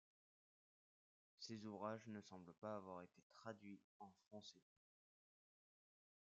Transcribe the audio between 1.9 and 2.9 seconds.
ne semblent pas